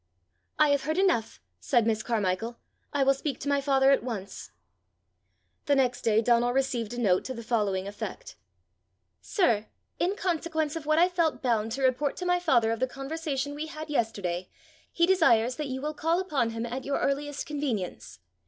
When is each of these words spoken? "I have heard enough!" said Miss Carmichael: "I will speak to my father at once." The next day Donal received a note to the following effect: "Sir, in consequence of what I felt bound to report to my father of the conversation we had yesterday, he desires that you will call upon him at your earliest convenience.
"I 0.57 0.69
have 0.69 0.85
heard 0.85 0.97
enough!" 0.97 1.39
said 1.59 1.85
Miss 1.85 2.01
Carmichael: 2.01 2.57
"I 2.91 3.03
will 3.03 3.13
speak 3.13 3.39
to 3.41 3.47
my 3.47 3.61
father 3.61 3.91
at 3.91 4.01
once." 4.01 4.49
The 5.67 5.75
next 5.75 6.01
day 6.01 6.23
Donal 6.23 6.53
received 6.53 6.95
a 6.95 6.99
note 6.99 7.23
to 7.25 7.35
the 7.35 7.43
following 7.43 7.87
effect: 7.87 8.35
"Sir, 9.21 9.67
in 9.99 10.15
consequence 10.15 10.75
of 10.75 10.87
what 10.87 10.97
I 10.97 11.07
felt 11.07 11.43
bound 11.43 11.71
to 11.73 11.83
report 11.83 12.17
to 12.17 12.25
my 12.25 12.39
father 12.39 12.71
of 12.71 12.79
the 12.79 12.87
conversation 12.87 13.53
we 13.53 13.67
had 13.67 13.91
yesterday, 13.91 14.49
he 14.91 15.05
desires 15.05 15.57
that 15.57 15.67
you 15.67 15.81
will 15.83 15.93
call 15.93 16.19
upon 16.19 16.49
him 16.49 16.65
at 16.65 16.83
your 16.83 16.97
earliest 16.99 17.45
convenience. 17.45 18.17